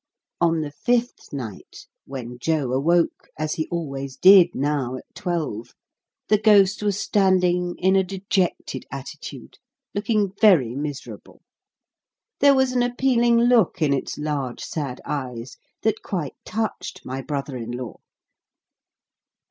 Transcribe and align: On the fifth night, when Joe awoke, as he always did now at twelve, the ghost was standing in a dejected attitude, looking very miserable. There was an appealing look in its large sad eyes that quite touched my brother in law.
On 0.39 0.61
the 0.61 0.71
fifth 0.71 1.31
night, 1.31 1.85
when 2.05 2.39
Joe 2.39 2.71
awoke, 2.71 3.27
as 3.37 3.53
he 3.53 3.67
always 3.69 4.17
did 4.17 4.55
now 4.55 4.95
at 4.95 5.05
twelve, 5.13 5.75
the 6.27 6.39
ghost 6.39 6.81
was 6.81 6.99
standing 6.99 7.75
in 7.77 7.95
a 7.95 8.01
dejected 8.03 8.83
attitude, 8.91 9.59
looking 9.93 10.33
very 10.41 10.73
miserable. 10.73 11.43
There 12.39 12.55
was 12.55 12.71
an 12.71 12.81
appealing 12.81 13.41
look 13.41 13.79
in 13.79 13.93
its 13.93 14.17
large 14.17 14.61
sad 14.61 15.01
eyes 15.05 15.57
that 15.83 16.01
quite 16.01 16.33
touched 16.45 17.05
my 17.05 17.21
brother 17.21 17.55
in 17.55 17.69
law. 17.69 17.97